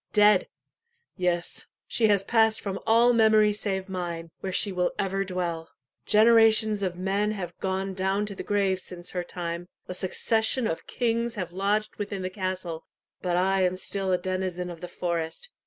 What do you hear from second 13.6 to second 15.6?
am still a denizen of the forest.